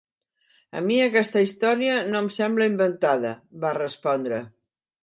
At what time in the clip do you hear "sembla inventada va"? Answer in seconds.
2.39-3.77